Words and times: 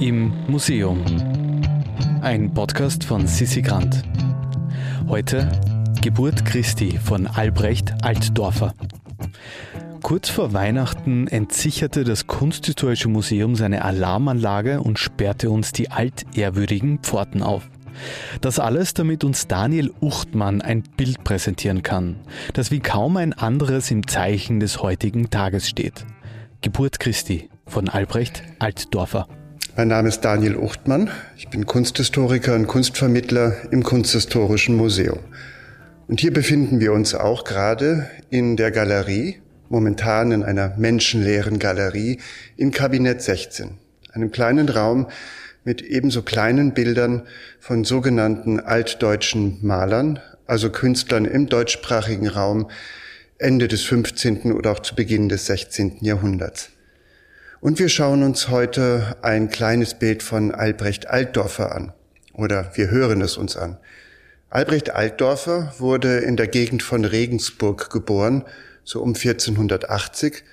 Im 0.00 0.32
Museum. 0.46 1.02
Ein 2.20 2.52
Podcast 2.52 3.02
von 3.02 3.26
Sissi 3.26 3.62
Grant. 3.62 4.02
Heute 5.08 5.50
Geburt 6.02 6.44
Christi 6.44 6.98
von 6.98 7.26
Albrecht 7.26 7.94
Altdorfer. 8.02 8.74
Kurz 10.02 10.28
vor 10.28 10.52
Weihnachten 10.52 11.28
entsicherte 11.28 12.04
das 12.04 12.26
Kunsthistorische 12.26 13.08
Museum 13.08 13.56
seine 13.56 13.86
Alarmanlage 13.86 14.82
und 14.82 14.98
sperrte 14.98 15.48
uns 15.48 15.72
die 15.72 15.90
altehrwürdigen 15.90 16.98
Pforten 16.98 17.42
auf. 17.42 17.70
Das 18.42 18.58
alles, 18.58 18.92
damit 18.92 19.24
uns 19.24 19.48
Daniel 19.48 19.92
Uchtmann 20.02 20.60
ein 20.60 20.82
Bild 20.82 21.24
präsentieren 21.24 21.82
kann, 21.82 22.16
das 22.52 22.70
wie 22.70 22.80
kaum 22.80 23.16
ein 23.16 23.32
anderes 23.32 23.90
im 23.90 24.06
Zeichen 24.06 24.60
des 24.60 24.82
heutigen 24.82 25.30
Tages 25.30 25.66
steht. 25.66 26.04
Geburt 26.60 27.00
Christi 27.00 27.48
von 27.66 27.88
Albrecht 27.88 28.42
Altdorfer. 28.58 29.26
Mein 29.78 29.88
Name 29.88 30.08
ist 30.08 30.22
Daniel 30.22 30.56
Uchtmann. 30.56 31.10
Ich 31.36 31.48
bin 31.50 31.66
Kunsthistoriker 31.66 32.54
und 32.54 32.66
Kunstvermittler 32.66 33.54
im 33.70 33.82
Kunsthistorischen 33.82 34.74
Museum. 34.74 35.18
Und 36.08 36.18
hier 36.18 36.32
befinden 36.32 36.80
wir 36.80 36.94
uns 36.94 37.14
auch 37.14 37.44
gerade 37.44 38.08
in 38.30 38.56
der 38.56 38.70
Galerie, 38.70 39.36
momentan 39.68 40.32
in 40.32 40.44
einer 40.44 40.72
menschenleeren 40.78 41.58
Galerie 41.58 42.20
in 42.56 42.70
Kabinett 42.70 43.20
16, 43.20 43.72
einem 44.14 44.30
kleinen 44.30 44.70
Raum, 44.70 45.08
mit 45.62 45.82
ebenso 45.82 46.22
kleinen 46.22 46.72
Bildern 46.72 47.24
von 47.60 47.84
sogenannten 47.84 48.60
altdeutschen 48.60 49.58
Malern, 49.60 50.20
also 50.46 50.70
Künstlern 50.70 51.26
im 51.26 51.50
deutschsprachigen 51.50 52.28
Raum 52.28 52.70
Ende 53.36 53.68
des 53.68 53.82
15. 53.82 54.54
oder 54.54 54.72
auch 54.72 54.80
zu 54.80 54.94
Beginn 54.94 55.28
des 55.28 55.44
16. 55.44 55.98
Jahrhunderts. 56.00 56.70
Und 57.60 57.78
wir 57.78 57.88
schauen 57.88 58.22
uns 58.22 58.48
heute 58.48 59.16
ein 59.22 59.48
kleines 59.48 59.94
Bild 59.94 60.22
von 60.22 60.54
Albrecht 60.54 61.08
Altdorfer 61.08 61.74
an. 61.74 61.92
Oder 62.34 62.70
wir 62.74 62.90
hören 62.90 63.22
es 63.22 63.38
uns 63.38 63.56
an. 63.56 63.78
Albrecht 64.50 64.90
Altdorfer 64.90 65.74
wurde 65.78 66.18
in 66.18 66.36
der 66.36 66.48
Gegend 66.48 66.82
von 66.82 67.04
Regensburg 67.04 67.90
geboren, 67.90 68.44
so 68.84 69.00
um 69.00 69.14
1480, 69.14 70.44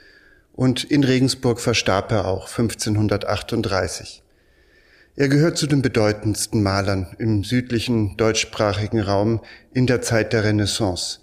und 0.53 0.83
in 0.83 1.03
Regensburg 1.03 1.59
verstarb 1.59 2.11
er 2.11 2.25
auch 2.25 2.47
1538. 2.47 4.23
Er 5.15 5.27
gehört 5.27 5.57
zu 5.57 5.67
den 5.67 5.81
bedeutendsten 5.81 6.63
Malern 6.63 7.15
im 7.19 7.43
südlichen 7.43 8.17
deutschsprachigen 8.17 9.01
Raum 9.01 9.41
in 9.73 9.87
der 9.87 10.01
Zeit 10.01 10.33
der 10.33 10.43
Renaissance. 10.43 11.19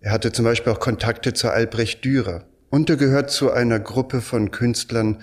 Er 0.00 0.12
hatte 0.12 0.32
zum 0.32 0.44
Beispiel 0.44 0.72
auch 0.72 0.80
Kontakte 0.80 1.32
zu 1.32 1.50
Albrecht 1.50 2.04
Dürer. 2.04 2.44
Und 2.70 2.90
er 2.90 2.96
gehört 2.96 3.30
zu 3.30 3.50
einer 3.50 3.80
Gruppe 3.80 4.20
von 4.20 4.50
Künstlern, 4.50 5.18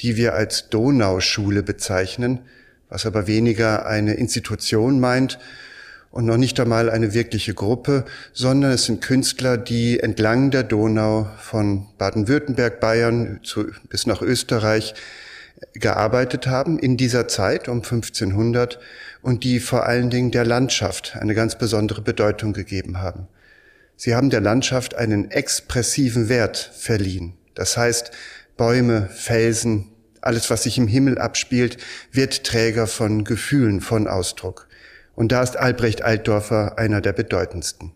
die 0.00 0.16
wir 0.16 0.34
als 0.34 0.68
Donauschule 0.68 1.62
bezeichnen, 1.62 2.40
was 2.88 3.06
aber 3.06 3.26
weniger 3.26 3.86
eine 3.86 4.14
Institution 4.14 5.00
meint 5.00 5.38
und 6.10 6.26
noch 6.26 6.36
nicht 6.36 6.58
einmal 6.60 6.90
eine 6.90 7.14
wirkliche 7.14 7.54
Gruppe, 7.54 8.04
sondern 8.32 8.72
es 8.72 8.84
sind 8.84 9.00
Künstler, 9.00 9.56
die 9.56 10.00
entlang 10.00 10.50
der 10.50 10.64
Donau 10.64 11.28
von 11.38 11.86
Baden-Württemberg, 11.98 12.80
Bayern 12.80 13.40
zu, 13.44 13.68
bis 13.88 14.06
nach 14.06 14.20
Österreich 14.20 14.94
gearbeitet 15.74 16.46
haben 16.46 16.78
in 16.78 16.96
dieser 16.96 17.28
Zeit 17.28 17.68
um 17.68 17.78
1500 17.78 18.78
und 19.22 19.44
die 19.44 19.60
vor 19.60 19.86
allen 19.86 20.10
Dingen 20.10 20.30
der 20.30 20.44
Landschaft 20.44 21.16
eine 21.18 21.34
ganz 21.34 21.56
besondere 21.56 22.00
Bedeutung 22.02 22.52
gegeben 22.52 22.98
haben. 22.98 23.28
Sie 24.02 24.14
haben 24.14 24.30
der 24.30 24.40
Landschaft 24.40 24.94
einen 24.94 25.30
expressiven 25.30 26.30
Wert 26.30 26.56
verliehen. 26.56 27.34
Das 27.54 27.76
heißt, 27.76 28.12
Bäume, 28.56 29.10
Felsen, 29.12 29.92
alles, 30.22 30.48
was 30.48 30.62
sich 30.62 30.78
im 30.78 30.86
Himmel 30.86 31.18
abspielt, 31.18 31.76
wird 32.10 32.44
Träger 32.44 32.86
von 32.86 33.24
Gefühlen, 33.24 33.82
von 33.82 34.08
Ausdruck. 34.08 34.68
Und 35.16 35.32
da 35.32 35.42
ist 35.42 35.58
Albrecht 35.58 36.00
Altdorfer 36.00 36.78
einer 36.78 37.02
der 37.02 37.12
bedeutendsten. 37.12 37.92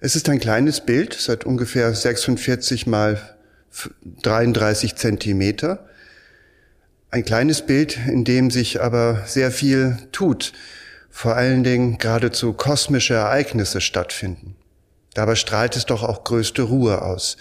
Es 0.00 0.14
ist 0.14 0.28
ein 0.28 0.40
kleines 0.40 0.82
Bild, 0.82 1.14
seit 1.14 1.46
ungefähr 1.46 1.94
46 1.94 2.86
mal 2.86 3.18
33 4.24 4.94
Zentimeter. 4.96 5.88
Ein 7.10 7.24
kleines 7.24 7.62
Bild, 7.62 7.98
in 8.08 8.24
dem 8.24 8.50
sich 8.50 8.82
aber 8.82 9.22
sehr 9.24 9.50
viel 9.50 9.96
tut, 10.12 10.52
vor 11.16 11.36
allen 11.36 11.62
Dingen 11.62 11.96
geradezu 11.98 12.52
kosmische 12.54 13.14
Ereignisse 13.14 13.80
stattfinden. 13.80 14.56
Dabei 15.14 15.36
strahlt 15.36 15.76
es 15.76 15.86
doch 15.86 16.02
auch 16.02 16.24
größte 16.24 16.62
Ruhe 16.62 17.02
aus. 17.02 17.36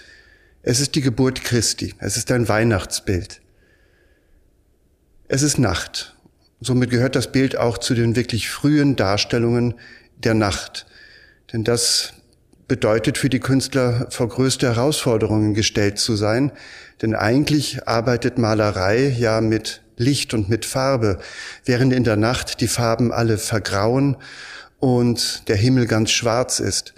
Es 0.62 0.80
ist 0.80 0.94
die 0.94 1.02
Geburt 1.02 1.44
Christi, 1.44 1.96
es 1.98 2.16
ist 2.16 2.32
ein 2.32 2.48
Weihnachtsbild. 2.48 3.42
Es 5.28 5.42
ist 5.42 5.58
Nacht. 5.58 6.16
Somit 6.62 6.92
gehört 6.92 7.16
das 7.16 7.32
Bild 7.32 7.58
auch 7.58 7.80
zu 7.80 7.96
den 7.96 8.16
wirklich 8.16 8.48
frühen 8.48 8.96
Darstellungen 8.96 9.74
der 10.18 10.36
Nacht. 10.36 10.86
Denn 11.52 11.64
das 11.64 12.14
bedeutet 12.74 13.20
für 13.20 13.30
die 13.30 13.40
Künstler 13.40 14.08
vor 14.10 14.28
größte 14.30 14.66
Herausforderungen 14.66 15.54
gestellt 15.54 16.00
zu 16.00 16.16
sein. 16.16 16.52
Denn 17.04 17.14
eigentlich 17.14 17.88
arbeitet 17.88 18.40
Malerei 18.40 19.10
ja 19.10 19.42
mit 19.42 19.84
Licht 19.96 20.34
und 20.34 20.50
mit 20.50 20.66
Farbe, 20.66 21.20
während 21.66 21.94
in 21.94 22.04
der 22.04 22.16
Nacht 22.16 22.62
die 22.62 22.68
Farben 22.68 23.12
alle 23.12 23.38
vergrauen 23.38 24.18
und 24.80 25.48
der 25.50 25.56
Himmel 25.56 25.86
ganz 25.86 26.10
schwarz 26.10 26.60
ist. 26.60 26.96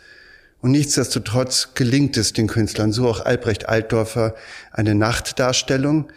Und 0.61 0.71
nichtsdestotrotz 0.71 1.71
gelingt 1.75 2.15
es 2.15 2.31
den 2.31 2.47
Künstlern, 2.47 2.93
so 2.93 3.09
auch 3.09 3.25
Albrecht 3.25 3.67
Altdorfer, 3.67 4.33
eine 4.71 4.95
Nachtdarstellung, 4.95 6.07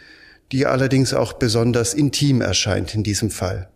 die 0.53 0.67
allerdings 0.67 1.15
auch 1.15 1.33
besonders 1.33 1.95
intim 1.95 2.43
erscheint 2.43 2.95
in 2.95 3.03
diesem 3.03 3.33
Fall. 3.33 3.69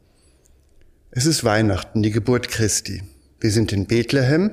Es 1.10 1.26
ist 1.26 1.42
Weihnachten, 1.42 2.04
die 2.04 2.12
Geburt 2.12 2.46
Christi. 2.46 3.02
Wir 3.40 3.50
sind 3.50 3.72
in 3.72 3.86
Bethlehem 3.86 4.52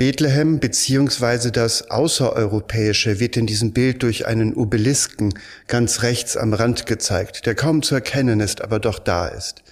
Bethlehem 0.00 0.60
beziehungsweise 0.60 1.52
das 1.52 1.90
Außereuropäische 1.90 3.20
wird 3.20 3.36
in 3.36 3.46
diesem 3.46 3.74
Bild 3.74 4.02
durch 4.02 4.26
einen 4.26 4.54
Obelisken 4.54 5.34
ganz 5.66 6.00
rechts 6.00 6.38
am 6.38 6.54
Rand 6.54 6.86
gezeigt, 6.86 7.44
der 7.44 7.54
kaum 7.54 7.82
zu 7.82 7.96
erkennen 7.96 8.40
ist, 8.40 8.62
aber 8.62 8.78
doch 8.78 8.98
da 8.98 9.28
ist. 9.28 9.62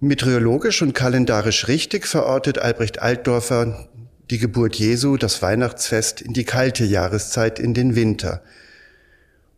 Meteorologisch 0.00 0.82
und 0.82 0.92
kalendarisch 0.92 1.66
richtig 1.66 2.06
verortet 2.06 2.58
Albrecht 2.58 3.00
Altdorfer 3.00 3.88
die 4.30 4.36
Geburt 4.36 4.76
Jesu, 4.76 5.16
das 5.16 5.40
Weihnachtsfest, 5.40 6.20
in 6.20 6.34
die 6.34 6.44
kalte 6.44 6.84
Jahreszeit, 6.84 7.58
in 7.58 7.72
den 7.72 7.96
Winter. 7.96 8.42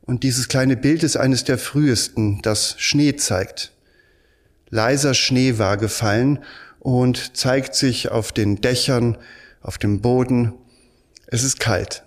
Und 0.03 0.23
dieses 0.23 0.47
kleine 0.47 0.77
Bild 0.77 1.03
ist 1.03 1.17
eines 1.17 1.43
der 1.43 1.59
frühesten, 1.59 2.43
das 2.43 2.77
Schnee 2.79 3.17
zeigt. 3.17 3.73
Leiser 4.71 5.15
Schnee 5.15 5.59
war 5.59 5.77
gefallen 5.77 6.45
und 6.87 7.37
zeigt 7.37 7.75
sich 7.75 8.13
auf 8.13 8.31
den 8.31 8.61
Dächern, 8.61 9.19
auf 9.61 9.77
dem 9.77 10.03
Boden. 10.03 10.53
Es 11.27 11.43
ist 11.43 11.59
kalt. 11.59 12.05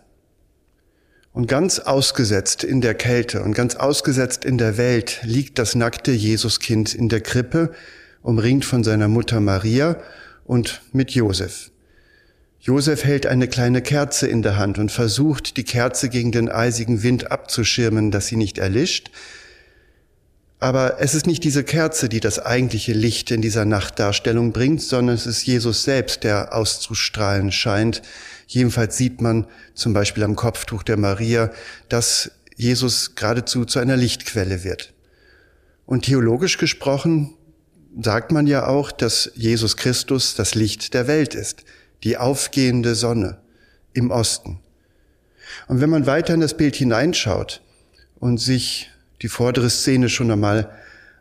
Und 1.33 1.47
ganz 1.47 1.79
ausgesetzt 1.79 2.63
in 2.63 2.79
der 2.79 2.95
Kälte 2.95 3.43
und 3.43 3.53
ganz 3.53 3.75
ausgesetzt 3.75 4.45
in 4.45 4.57
der 4.57 4.77
Welt 4.77 5.19
liegt 5.23 5.59
das 5.59 5.75
nackte 5.75 6.13
Jesuskind 6.13 6.95
in 6.95 7.09
der 7.09 7.19
Krippe, 7.19 7.73
umringt 8.21 8.63
von 8.63 8.85
seiner 8.85 9.09
Mutter 9.09 9.41
Maria 9.41 9.97
und 10.45 10.81
mit 10.93 11.11
Josef. 11.11 11.71
Josef 12.61 13.03
hält 13.03 13.25
eine 13.25 13.49
kleine 13.49 13.81
Kerze 13.81 14.27
in 14.29 14.43
der 14.43 14.55
Hand 14.55 14.77
und 14.77 14.93
versucht, 14.93 15.57
die 15.57 15.65
Kerze 15.65 16.07
gegen 16.07 16.31
den 16.31 16.47
eisigen 16.47 17.03
Wind 17.03 17.33
abzuschirmen, 17.33 18.11
dass 18.11 18.27
sie 18.27 18.37
nicht 18.37 18.57
erlischt, 18.57 19.11
aber 20.59 20.99
es 20.99 21.15
ist 21.15 21.25
nicht 21.25 21.43
diese 21.45 21.63
Kerze, 21.63 22.09
die 22.09 22.19
das 22.19 22.37
eigentliche 22.39 22.91
Licht 22.91 23.31
in 23.31 23.41
dieser 23.41 23.63
Nachtdarstellung 23.63 24.51
bringt, 24.51 24.81
sondern 24.81 25.15
es 25.15 25.25
ist 25.25 25.45
Jesus 25.45 25.83
selbst, 25.83 26.25
der 26.25 26.53
auszustrahlen 26.53 27.51
scheint. 27.53 28.01
Jedenfalls 28.45 28.97
sieht 28.97 29.21
man 29.21 29.47
zum 29.73 29.93
Beispiel 29.93 30.23
am 30.23 30.35
Kopftuch 30.35 30.83
der 30.83 30.97
Maria, 30.97 31.51
dass 31.87 32.31
Jesus 32.57 33.15
geradezu 33.15 33.63
zu 33.63 33.79
einer 33.79 33.95
Lichtquelle 33.95 34.65
wird. 34.65 34.93
Und 35.85 36.05
theologisch 36.05 36.57
gesprochen 36.57 37.35
sagt 38.01 38.33
man 38.33 38.45
ja 38.45 38.67
auch, 38.67 38.91
dass 38.91 39.31
Jesus 39.35 39.77
Christus 39.77 40.35
das 40.35 40.55
Licht 40.55 40.93
der 40.93 41.07
Welt 41.07 41.35
ist, 41.35 41.63
die 42.03 42.17
aufgehende 42.17 42.95
Sonne 42.95 43.39
im 43.93 44.11
Osten. 44.11 44.59
Und 45.67 45.79
wenn 45.79 45.89
man 45.89 46.05
weiter 46.05 46.33
in 46.33 46.41
das 46.41 46.57
Bild 46.57 46.75
hineinschaut 46.75 47.61
und 48.19 48.39
sich 48.39 48.91
die 49.21 49.27
vordere 49.27 49.69
Szene 49.69 50.09
schon 50.09 50.31
einmal 50.31 50.69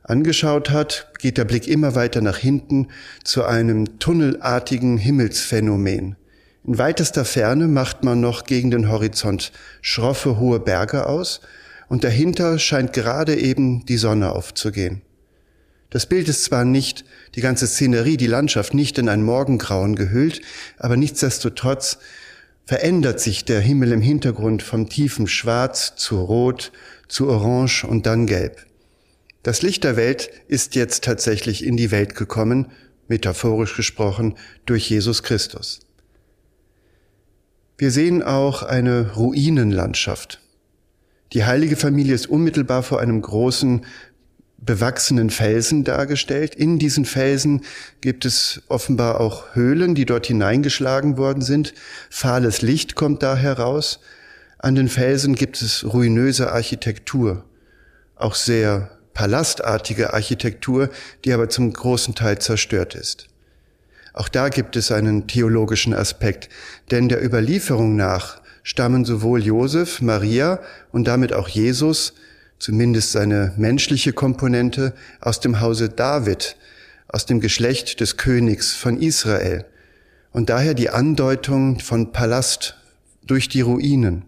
angeschaut 0.03 0.71
hat, 0.71 1.11
geht 1.19 1.39
der 1.39 1.45
Blick 1.45 1.69
immer 1.69 1.95
weiter 1.95 2.21
nach 2.21 2.39
hinten 2.39 2.89
zu 3.25 3.45
einem 3.45 3.99
tunnelartigen 3.99 4.97
Himmelsphänomen. 4.99 6.17
In 6.67 6.79
weitester 6.79 7.25
Ferne 7.25 7.69
macht 7.69 8.05
man 8.05 8.21
noch 8.21 8.45
gegen 8.45 8.71
den 8.71 8.89
Horizont 8.89 9.53
schroffe 9.81 10.39
hohe 10.39 10.61
Berge 10.61 11.07
aus 11.07 11.41
und 11.89 12.05
dahinter 12.05 12.59
scheint 12.59 12.93
gerade 12.93 13.37
eben 13.37 13.87
die 13.87 13.97
Sonne 13.97 14.33
aufzugehen. 14.33 15.03
Das 15.91 16.05
Bild 16.05 16.29
ist 16.29 16.45
zwar 16.45 16.67
nicht, 16.67 17.07
die 17.35 17.41
ganze 17.41 17.67
Szenerie, 17.67 18.19
die 18.19 18.27
Landschaft 18.27 18.75
nicht 18.75 18.99
in 18.99 19.09
ein 19.09 19.23
Morgengrauen 19.23 19.97
gehüllt, 19.97 20.43
aber 20.77 20.99
nichtsdestotrotz 20.99 21.99
verändert 22.67 23.21
sich 23.21 23.47
der 23.47 23.61
Himmel 23.61 23.93
im 23.93 24.03
Hintergrund 24.03 24.63
vom 24.63 24.91
tiefen 24.91 25.27
Schwarz 25.27 25.97
zu 25.97 26.21
Rot, 26.21 26.71
zu 27.09 27.29
Orange 27.29 27.85
und 27.85 28.07
dann 28.07 28.27
Gelb. 28.27 28.67
Das 29.43 29.63
Licht 29.63 29.85
der 29.85 29.97
Welt 29.97 30.31
ist 30.49 30.75
jetzt 30.75 31.05
tatsächlich 31.05 31.65
in 31.65 31.77
die 31.77 31.91
Welt 31.91 32.15
gekommen, 32.15 32.71
metaphorisch 33.09 33.77
gesprochen, 33.77 34.35
durch 34.67 34.91
Jesus 34.91 35.23
Christus. 35.23 35.81
Wir 37.79 37.91
sehen 37.91 38.23
auch 38.23 38.63
eine 38.63 39.15
Ruinenlandschaft. 39.15 40.41
Die 41.33 41.45
heilige 41.45 41.77
Familie 41.77 42.15
ist 42.15 42.29
unmittelbar 42.29 42.83
vor 42.83 43.01
einem 43.01 43.23
großen 43.23 43.85
bewachsenen 44.59 45.31
Felsen 45.31 45.85
dargestellt. 45.85 46.55
In 46.55 46.79
diesen 46.79 47.05
Felsen 47.05 47.63
gibt 48.01 48.25
es 48.25 48.63
offenbar 48.69 49.21
auch 49.21 49.55
Höhlen, 49.55 49.95
die 49.95 50.05
dort 50.05 50.27
hineingeschlagen 50.27 51.17
worden 51.17 51.43
sind. 51.43 51.75
Fahles 52.11 52.63
Licht 52.63 52.97
kommt 52.97 53.23
da 53.23 53.37
heraus. 53.37 54.01
An 54.59 54.75
den 54.75 54.89
Felsen 54.89 55.35
gibt 55.35 55.63
es 55.63 55.85
ruinöse 55.85 56.53
Architektur, 56.53 57.45
auch 58.17 58.35
sehr 58.35 58.91
palastartige 59.15 60.13
Architektur, 60.15 60.91
die 61.25 61.33
aber 61.33 61.49
zum 61.49 61.73
großen 61.73 62.15
Teil 62.15 62.39
zerstört 62.39 62.95
ist. 62.95 63.29
Auch 64.13 64.29
da 64.29 64.49
gibt 64.49 64.75
es 64.77 64.91
einen 64.91 65.29
theologischen 65.29 65.95
Aspekt, 65.95 66.49
denn 66.91 67.09
der 67.09 67.25
Überlieferung 67.25 67.95
nach 67.95 68.41
stammen 68.65 69.05
sowohl 69.05 69.43
Josef, 69.45 70.01
Maria 70.01 70.61
und 70.91 71.07
damit 71.07 71.33
auch 71.33 71.49
Jesus 71.49 72.15
zumindest 72.59 73.13
seine 73.13 73.53
menschliche 73.57 74.13
Komponente, 74.13 74.93
aus 75.21 75.41
dem 75.41 75.61
Hause 75.61 75.89
David, 75.89 76.57
aus 77.09 77.27
dem 77.27 77.41
Geschlecht 77.41 78.01
des 78.01 78.17
Königs 78.17 78.75
von 78.75 79.01
Israel. 79.01 79.65
Und 80.33 80.51
daher 80.51 80.75
die 80.75 80.91
Andeutung 80.91 81.81
von 81.81 82.13
Palast 82.13 82.77
durch 83.27 83.49
die 83.49 83.61
Ruinen. 83.61 84.25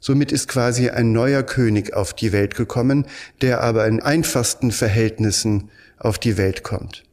Somit 0.00 0.32
ist 0.32 0.48
quasi 0.48 0.88
ein 0.88 1.12
neuer 1.12 1.42
König 1.42 1.92
auf 1.94 2.14
die 2.14 2.32
Welt 2.32 2.56
gekommen, 2.56 3.06
der 3.42 3.60
aber 3.60 3.86
in 3.86 4.00
einfachsten 4.00 4.72
Verhältnissen 4.72 5.70
auf 5.98 6.18
die 6.18 6.38
Welt 6.38 6.62
kommt. 6.62 7.04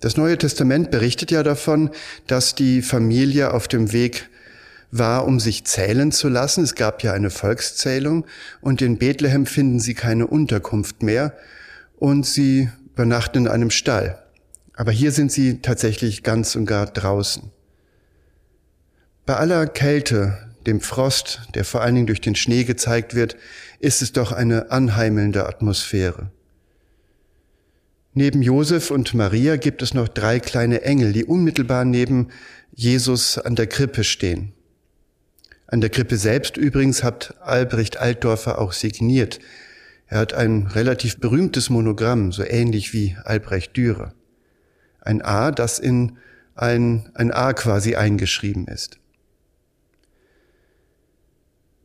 Das 0.00 0.18
Neue 0.18 0.36
Testament 0.36 0.90
berichtet 0.90 1.30
ja 1.30 1.42
davon, 1.42 1.90
dass 2.26 2.54
die 2.54 2.82
Familie 2.82 3.54
auf 3.54 3.66
dem 3.66 3.92
Weg 3.92 4.28
war, 4.90 5.26
um 5.26 5.40
sich 5.40 5.64
zählen 5.64 6.12
zu 6.12 6.28
lassen. 6.28 6.64
Es 6.64 6.74
gab 6.74 7.02
ja 7.02 7.12
eine 7.12 7.30
Volkszählung 7.30 8.26
und 8.60 8.82
in 8.82 8.98
Bethlehem 8.98 9.46
finden 9.46 9.80
sie 9.80 9.94
keine 9.94 10.26
Unterkunft 10.26 11.02
mehr 11.02 11.32
und 11.96 12.26
sie 12.26 12.68
übernachten 12.92 13.46
in 13.46 13.48
einem 13.48 13.70
Stall. 13.70 14.22
Aber 14.74 14.92
hier 14.92 15.12
sind 15.12 15.32
sie 15.32 15.60
tatsächlich 15.62 16.22
ganz 16.22 16.54
und 16.54 16.66
gar 16.66 16.86
draußen. 16.86 17.50
Bei 19.24 19.36
aller 19.36 19.66
Kälte, 19.66 20.45
dem 20.66 20.80
Frost, 20.80 21.42
der 21.54 21.64
vor 21.64 21.82
allen 21.82 21.94
Dingen 21.94 22.06
durch 22.06 22.20
den 22.20 22.34
Schnee 22.34 22.64
gezeigt 22.64 23.14
wird, 23.14 23.36
ist 23.78 24.02
es 24.02 24.12
doch 24.12 24.32
eine 24.32 24.70
anheimelnde 24.70 25.46
Atmosphäre. 25.46 26.30
Neben 28.14 28.40
Josef 28.40 28.90
und 28.90 29.12
Maria 29.14 29.56
gibt 29.56 29.82
es 29.82 29.92
noch 29.92 30.08
drei 30.08 30.40
kleine 30.40 30.82
Engel, 30.82 31.12
die 31.12 31.24
unmittelbar 31.24 31.84
neben 31.84 32.28
Jesus 32.72 33.36
an 33.38 33.56
der 33.56 33.66
Krippe 33.66 34.04
stehen. 34.04 34.54
An 35.66 35.80
der 35.80 35.90
Krippe 35.90 36.16
selbst 36.16 36.56
übrigens 36.56 37.02
hat 37.02 37.34
Albrecht 37.42 37.98
Altdorfer 37.98 38.58
auch 38.58 38.72
signiert. 38.72 39.40
Er 40.06 40.18
hat 40.18 40.32
ein 40.32 40.66
relativ 40.68 41.18
berühmtes 41.18 41.68
Monogramm, 41.68 42.32
so 42.32 42.44
ähnlich 42.44 42.92
wie 42.92 43.16
Albrecht 43.24 43.76
Dürer. 43.76 44.14
Ein 45.00 45.20
A, 45.22 45.50
das 45.50 45.78
in 45.78 46.18
ein, 46.54 47.10
ein 47.14 47.32
A 47.32 47.52
quasi 47.52 47.96
eingeschrieben 47.96 48.66
ist. 48.66 48.98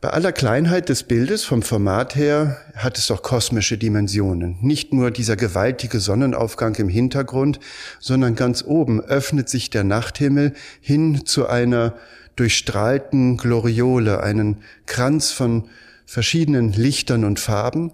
Bei 0.01 0.09
aller 0.09 0.31
Kleinheit 0.31 0.89
des 0.89 1.03
Bildes 1.03 1.43
vom 1.43 1.61
Format 1.61 2.15
her 2.15 2.57
hat 2.73 2.97
es 2.97 3.05
doch 3.05 3.21
kosmische 3.21 3.77
Dimensionen. 3.77 4.57
Nicht 4.59 4.93
nur 4.93 5.11
dieser 5.11 5.35
gewaltige 5.35 5.99
Sonnenaufgang 5.99 6.73
im 6.77 6.89
Hintergrund, 6.89 7.59
sondern 7.99 8.33
ganz 8.33 8.63
oben 8.65 8.99
öffnet 8.99 9.47
sich 9.47 9.69
der 9.69 9.83
Nachthimmel 9.83 10.53
hin 10.81 11.27
zu 11.27 11.47
einer 11.47 11.93
durchstrahlten 12.35 13.37
Gloriole, 13.37 14.23
einen 14.23 14.63
Kranz 14.87 15.29
von 15.29 15.69
verschiedenen 16.07 16.73
Lichtern 16.73 17.23
und 17.23 17.39
Farben. 17.39 17.93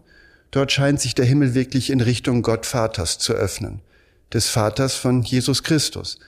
Dort 0.52 0.72
scheint 0.72 1.02
sich 1.02 1.14
der 1.14 1.26
Himmel 1.26 1.56
wirklich 1.56 1.90
in 1.90 2.00
Richtung 2.00 2.42
Gott 2.42 2.66
Vaters 2.66 3.20
zu 3.20 3.34
öffnen, 3.34 3.82
des 4.32 4.48
Vaters 4.48 4.96
von 4.96 5.24
Jesus 5.24 5.62
Christus. 5.62 6.20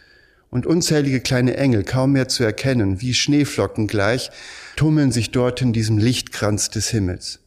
Und 0.50 0.66
unzählige 0.66 1.20
kleine 1.20 1.58
Engel, 1.58 1.84
kaum 1.84 2.14
mehr 2.14 2.28
zu 2.28 2.44
erkennen, 2.44 3.02
wie 3.02 3.14
Schneeflocken 3.14 3.88
gleich, 3.88 4.32
tummeln 4.76 5.12
sich 5.12 5.32
dort 5.32 5.62
in 5.62 5.74
diesem 5.74 5.98
Lichtkranz 5.98 6.70
des 6.70 6.90
Himmels. 6.90 7.40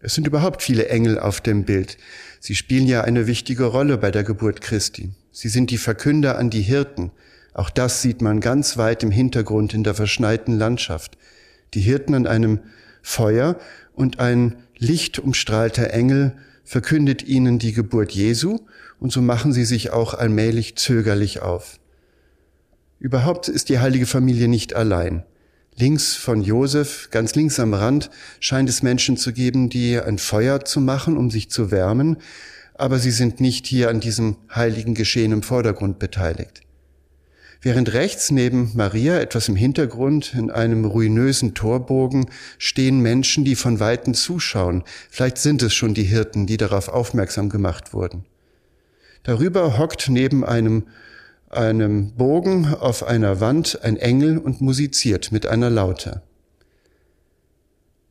Es 0.00 0.14
sind 0.14 0.26
überhaupt 0.26 0.62
viele 0.62 0.88
Engel 0.88 1.18
auf 1.18 1.40
dem 1.40 1.64
Bild. 1.64 1.98
Sie 2.40 2.54
spielen 2.54 2.86
ja 2.86 3.02
eine 3.02 3.26
wichtige 3.26 3.64
Rolle 3.64 3.98
bei 3.98 4.10
der 4.10 4.24
Geburt 4.24 4.60
Christi. 4.60 5.10
Sie 5.30 5.48
sind 5.48 5.70
die 5.70 5.78
Verkünder 5.78 6.38
an 6.38 6.50
die 6.50 6.62
Hirten, 6.62 7.12
auch 7.54 7.70
das 7.70 8.02
sieht 8.02 8.22
man 8.22 8.40
ganz 8.40 8.76
weit 8.76 9.02
im 9.02 9.10
Hintergrund 9.10 9.74
in 9.74 9.84
der 9.84 9.94
verschneiten 9.94 10.56
Landschaft. 10.56 11.18
Die 11.74 11.80
Hirten 11.80 12.14
an 12.14 12.26
einem 12.26 12.60
Feuer 13.02 13.58
und 13.94 14.20
ein 14.20 14.56
lichtumstrahlter 14.78 15.90
Engel 15.90 16.34
verkündet 16.64 17.22
ihnen 17.22 17.58
die 17.58 17.72
Geburt 17.72 18.12
Jesu 18.12 18.60
und 18.98 19.12
so 19.12 19.20
machen 19.20 19.52
sie 19.52 19.64
sich 19.64 19.90
auch 19.90 20.14
allmählich 20.14 20.76
zögerlich 20.76 21.42
auf. 21.42 21.78
Überhaupt 23.02 23.48
ist 23.48 23.68
die 23.68 23.80
heilige 23.80 24.06
Familie 24.06 24.46
nicht 24.46 24.74
allein. 24.74 25.24
Links 25.74 26.14
von 26.14 26.40
Josef, 26.40 27.08
ganz 27.10 27.34
links 27.34 27.58
am 27.58 27.74
Rand, 27.74 28.10
scheint 28.40 28.68
es 28.68 28.82
Menschen 28.82 29.16
zu 29.16 29.32
geben, 29.32 29.68
die 29.68 29.98
ein 29.98 30.18
Feuer 30.18 30.64
zu 30.64 30.80
machen, 30.80 31.16
um 31.16 31.30
sich 31.30 31.50
zu 31.50 31.70
wärmen, 31.70 32.18
aber 32.74 32.98
sie 32.98 33.10
sind 33.10 33.40
nicht 33.40 33.66
hier 33.66 33.90
an 33.90 34.00
diesem 34.00 34.36
heiligen 34.54 34.94
Geschehen 34.94 35.32
im 35.32 35.42
Vordergrund 35.42 35.98
beteiligt 35.98 36.62
während 37.62 37.92
rechts 37.92 38.30
neben 38.30 38.72
Maria, 38.74 39.18
etwas 39.18 39.48
im 39.48 39.56
Hintergrund, 39.56 40.34
in 40.34 40.50
einem 40.50 40.84
ruinösen 40.84 41.54
Torbogen, 41.54 42.26
stehen 42.58 43.00
Menschen, 43.00 43.44
die 43.44 43.54
von 43.54 43.80
Weitem 43.80 44.14
zuschauen. 44.14 44.82
Vielleicht 45.08 45.38
sind 45.38 45.62
es 45.62 45.72
schon 45.72 45.94
die 45.94 46.02
Hirten, 46.02 46.46
die 46.46 46.56
darauf 46.56 46.88
aufmerksam 46.88 47.48
gemacht 47.48 47.94
wurden. 47.94 48.24
Darüber 49.22 49.78
hockt 49.78 50.08
neben 50.08 50.44
einem, 50.44 50.84
einem 51.52 52.12
Bogen 52.14 52.74
auf 52.74 53.04
einer 53.04 53.40
Wand 53.40 53.80
ein 53.82 53.96
Engel 53.96 54.38
und 54.38 54.60
musiziert 54.60 55.32
mit 55.32 55.46
einer 55.46 55.70
Laute. 55.70 56.22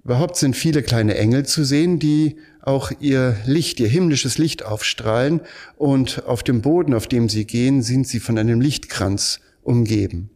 Überhaupt 0.03 0.35
sind 0.35 0.55
viele 0.55 0.81
kleine 0.81 1.15
Engel 1.15 1.45
zu 1.45 1.63
sehen, 1.63 1.99
die 1.99 2.37
auch 2.61 2.91
ihr 2.99 3.37
Licht, 3.45 3.79
ihr 3.79 3.87
himmlisches 3.87 4.37
Licht 4.37 4.65
aufstrahlen 4.65 5.41
und 5.77 6.25
auf 6.25 6.43
dem 6.43 6.61
Boden, 6.61 6.93
auf 6.93 7.07
dem 7.07 7.29
sie 7.29 7.45
gehen, 7.45 7.83
sind 7.83 8.07
sie 8.07 8.19
von 8.19 8.37
einem 8.37 8.61
Lichtkranz 8.61 9.39
umgeben. 9.61 10.29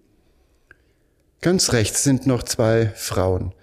Ganz 1.41 1.74
rechts 1.74 2.03
sind 2.03 2.27
noch 2.27 2.44
zwei 2.44 2.91
Frauen, 2.96 3.53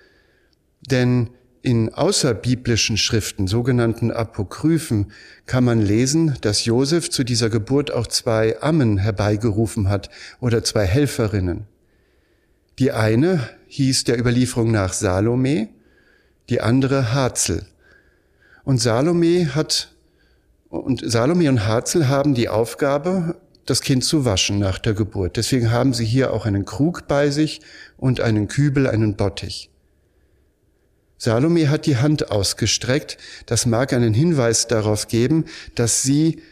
denn 0.88 1.30
in 1.62 1.94
außerbiblischen 1.94 2.96
Schriften, 2.96 3.46
sogenannten 3.46 4.10
Apokryphen, 4.10 5.12
kann 5.46 5.64
man 5.64 5.80
lesen, 5.80 6.36
dass 6.40 6.64
Josef 6.64 7.08
zu 7.08 7.24
dieser 7.24 7.50
Geburt 7.50 7.92
auch 7.92 8.08
zwei 8.08 8.60
Ammen 8.60 8.98
herbeigerufen 8.98 9.88
hat 9.88 10.10
oder 10.40 10.64
zwei 10.64 10.84
Helferinnen. 10.84 11.66
Die 12.78 12.90
eine 12.90 13.48
hieß 13.68 14.04
der 14.04 14.18
Überlieferung 14.18 14.72
nach 14.72 14.92
Salome 14.92 15.68
die 16.48 16.60
andere 16.60 17.14
Harzel. 17.14 17.64
Und 18.64 18.80
Salome 18.80 19.54
hat, 19.54 19.94
und 20.68 21.02
Salome 21.04 21.48
und 21.48 21.66
Harzel 21.66 22.08
haben 22.08 22.34
die 22.34 22.48
Aufgabe, 22.48 23.36
das 23.64 23.80
Kind 23.80 24.04
zu 24.04 24.24
waschen 24.24 24.58
nach 24.58 24.78
der 24.78 24.94
Geburt. 24.94 25.36
Deswegen 25.36 25.70
haben 25.70 25.94
sie 25.94 26.04
hier 26.04 26.32
auch 26.32 26.44
einen 26.44 26.64
Krug 26.64 27.06
bei 27.06 27.30
sich 27.30 27.60
und 27.96 28.20
einen 28.20 28.48
Kübel, 28.48 28.88
einen 28.88 29.16
Bottich. 29.16 29.71
Salome 31.24 31.70
hat 31.70 31.86
die 31.86 31.98
Hand 31.98 32.32
ausgestreckt. 32.32 33.16
Das 33.46 33.64
mag 33.64 33.92
einen 33.92 34.12
Hinweis 34.12 34.66
darauf 34.66 35.06
geben, 35.06 35.44
dass 35.76 36.02
sie, 36.02 36.42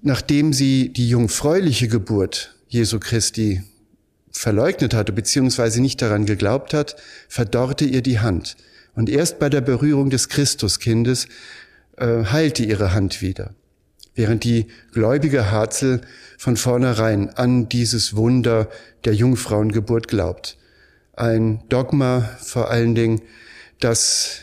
nachdem 0.00 0.52
sie 0.52 0.90
die 0.90 1.08
jungfräuliche 1.08 1.88
Geburt 1.88 2.54
Jesu 2.68 3.00
Christi 3.00 3.64
verleugnet 4.30 4.94
hatte, 4.94 5.12
beziehungsweise 5.12 5.82
nicht 5.82 6.00
daran 6.00 6.24
geglaubt 6.24 6.72
hat, 6.72 6.94
verdorrte 7.28 7.84
ihr 7.84 8.00
die 8.00 8.20
Hand. 8.20 8.56
Und 8.94 9.10
erst 9.10 9.40
bei 9.40 9.48
der 9.48 9.60
Berührung 9.60 10.08
des 10.08 10.28
Christuskindes 10.28 11.26
äh, 11.96 12.26
heilte 12.26 12.62
ihre 12.62 12.94
Hand 12.94 13.22
wieder. 13.22 13.56
Während 14.14 14.44
die 14.44 14.68
gläubige 14.92 15.50
Harzel 15.50 16.02
von 16.38 16.56
vornherein 16.56 17.30
an 17.30 17.68
dieses 17.68 18.14
Wunder 18.14 18.68
der 19.04 19.14
Jungfrauengeburt 19.14 20.06
glaubt. 20.06 20.58
Ein 21.18 21.64
Dogma 21.68 22.20
vor 22.38 22.70
allen 22.70 22.94
Dingen, 22.94 23.22
das 23.80 24.42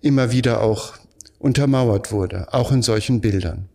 immer 0.00 0.32
wieder 0.32 0.62
auch 0.62 0.94
untermauert 1.38 2.12
wurde, 2.12 2.54
auch 2.54 2.72
in 2.72 2.80
solchen 2.80 3.20
Bildern. 3.20 3.68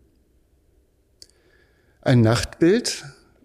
Ein 2.02 2.22
Nachtbild 2.22 3.04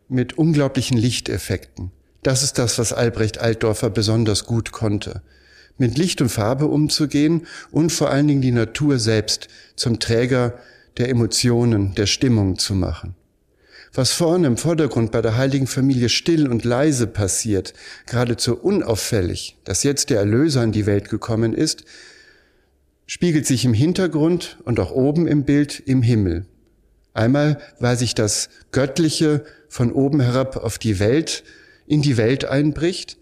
mit 0.10 0.40
unglaublichen 0.40 0.98
Lichteffekten. 0.98 1.92
Das 2.24 2.42
ist 2.42 2.58
das, 2.58 2.80
was 2.80 2.94
Albrecht 2.94 3.38
Altdorfer 3.38 3.92
besonders 3.92 4.46
gut 4.46 4.72
konnte. 4.72 5.22
Mit 5.78 6.00
Licht 6.00 6.20
und 6.20 6.30
Farbe 6.30 6.66
umzugehen 6.66 7.46
und 7.70 7.92
vor 7.92 8.10
allen 8.10 8.28
Dingen 8.28 8.42
die 8.42 8.52
Natur 8.52 8.98
selbst 8.98 9.50
zum 9.76 10.00
Träger 10.00 10.58
der 10.98 11.10
Emotionen, 11.10 11.94
der 11.94 12.08
Stimmung 12.08 12.58
zu 12.58 12.74
machen. 12.74 13.14
Was 13.98 14.12
vorne 14.12 14.48
im 14.48 14.58
Vordergrund 14.58 15.14
bei 15.14 15.22
der 15.22 15.38
heiligen 15.38 15.68
Familie 15.68 16.10
still 16.10 16.50
und 16.50 16.66
leise 16.66 17.08
passiert, 17.08 17.74
geradezu 18.06 18.58
unauffällig, 18.58 19.56
dass 19.64 19.84
jetzt 19.84 20.10
der 20.10 20.20
Erlöser 20.20 20.64
in 20.64 20.74
die 20.74 20.86
Welt 20.86 21.10
gekommen 21.10 21.54
ist, 21.54 21.86
spiegelt 23.08 23.46
sich 23.46 23.64
im 23.64 23.74
Hintergrund 23.74 24.58
und 24.66 24.82
auch 24.82 24.92
oben 24.92 25.28
im 25.28 25.46
Bild 25.46 25.80
im 25.80 26.02
Himmel. 26.02 26.46
Einmal, 27.14 27.58
weil 27.80 27.98
sich 27.98 28.14
das 28.14 28.50
Göttliche 28.74 29.46
von 29.70 29.94
oben 29.94 30.20
herab 30.20 30.58
auf 30.58 30.78
die 30.78 31.00
Welt, 31.00 31.46
in 31.88 32.02
die 32.02 32.18
Welt 32.18 32.44
einbricht 32.44 33.18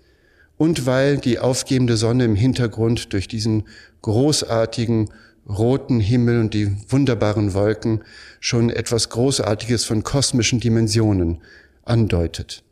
und 0.58 0.88
weil 0.88 1.18
die 1.18 1.38
aufgehende 1.38 1.98
Sonne 1.98 2.26
im 2.26 2.36
Hintergrund 2.36 3.14
durch 3.14 3.28
diesen 3.28 3.68
großartigen 4.02 5.12
roten 5.48 6.00
Himmel 6.00 6.40
und 6.40 6.54
die 6.54 6.76
wunderbaren 6.90 7.54
Wolken 7.54 8.04
schon 8.40 8.70
etwas 8.70 9.10
Großartiges 9.10 9.86
von 9.86 10.04
kosmischen 10.04 10.60
Dimensionen 10.60 11.42
andeutet. 11.84 12.64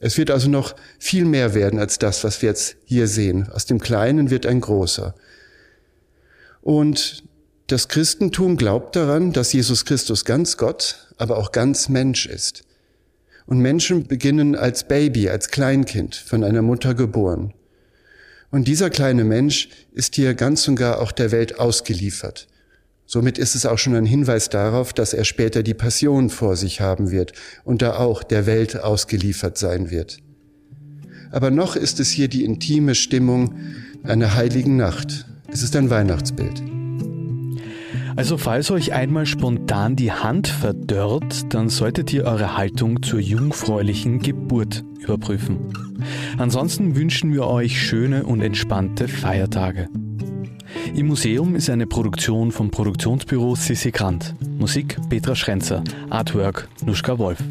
Es 0.00 0.18
wird 0.18 0.30
also 0.30 0.48
noch 0.50 0.74
viel 0.98 1.24
mehr 1.24 1.54
werden 1.54 1.78
als 1.78 1.98
das, 1.98 2.22
was 2.24 2.42
wir 2.42 2.50
jetzt 2.50 2.76
hier 2.84 3.08
sehen. 3.08 3.48
Aus 3.50 3.66
dem 3.66 3.80
Kleinen 3.80 4.30
wird 4.30 4.46
ein 4.46 4.60
großer. 4.60 5.14
Und 6.60 7.24
das 7.68 7.88
Christentum 7.88 8.56
glaubt 8.56 8.94
daran, 8.94 9.32
dass 9.32 9.52
Jesus 9.52 9.84
Christus 9.84 10.24
ganz 10.24 10.56
Gott, 10.56 11.08
aber 11.16 11.38
auch 11.38 11.50
ganz 11.50 11.88
Mensch 11.88 12.26
ist. 12.26 12.62
Und 13.46 13.58
Menschen 13.58 14.06
beginnen 14.06 14.54
als 14.54 14.86
Baby, 14.86 15.28
als 15.28 15.48
Kleinkind 15.48 16.14
von 16.14 16.44
einer 16.44 16.62
Mutter 16.62 16.94
geboren. 16.94 17.54
Und 18.56 18.68
dieser 18.68 18.88
kleine 18.88 19.22
Mensch 19.22 19.68
ist 19.92 20.14
hier 20.14 20.32
ganz 20.32 20.66
und 20.66 20.76
gar 20.76 21.02
auch 21.02 21.12
der 21.12 21.30
Welt 21.30 21.60
ausgeliefert. 21.60 22.48
Somit 23.04 23.36
ist 23.36 23.54
es 23.54 23.66
auch 23.66 23.76
schon 23.76 23.94
ein 23.94 24.06
Hinweis 24.06 24.48
darauf, 24.48 24.94
dass 24.94 25.12
er 25.12 25.24
später 25.24 25.62
die 25.62 25.74
Passion 25.74 26.30
vor 26.30 26.56
sich 26.56 26.80
haben 26.80 27.10
wird 27.10 27.34
und 27.64 27.82
da 27.82 27.98
auch 27.98 28.22
der 28.22 28.46
Welt 28.46 28.80
ausgeliefert 28.80 29.58
sein 29.58 29.90
wird. 29.90 30.20
Aber 31.32 31.50
noch 31.50 31.76
ist 31.76 32.00
es 32.00 32.08
hier 32.08 32.28
die 32.28 32.46
intime 32.46 32.94
Stimmung 32.94 33.56
einer 34.04 34.34
heiligen 34.34 34.78
Nacht. 34.78 35.26
Es 35.52 35.62
ist 35.62 35.76
ein 35.76 35.90
Weihnachtsbild. 35.90 36.85
Also 38.16 38.38
falls 38.38 38.70
euch 38.70 38.94
einmal 38.94 39.26
spontan 39.26 39.94
die 39.94 40.10
Hand 40.10 40.48
verdörrt, 40.48 41.52
dann 41.54 41.68
solltet 41.68 42.12
ihr 42.14 42.24
eure 42.24 42.56
Haltung 42.56 43.02
zur 43.02 43.20
jungfräulichen 43.20 44.20
Geburt 44.20 44.84
überprüfen. 44.98 45.58
Ansonsten 46.38 46.96
wünschen 46.96 47.32
wir 47.34 47.46
euch 47.46 47.80
schöne 47.80 48.24
und 48.24 48.40
entspannte 48.40 49.06
Feiertage. 49.06 49.88
Im 50.94 51.08
Museum 51.08 51.54
ist 51.56 51.68
eine 51.68 51.86
Produktion 51.86 52.52
vom 52.52 52.70
Produktionsbüro 52.70 53.54
Sissi 53.54 53.90
Grant. 53.90 54.34
Musik 54.58 54.96
Petra 55.10 55.34
Schrenzer, 55.34 55.84
Artwork 56.08 56.68
Nuschka 56.86 57.18
Wolf. 57.18 57.42